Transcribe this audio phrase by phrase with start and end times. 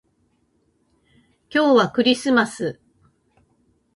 [1.51, 2.79] 今日はクリスマス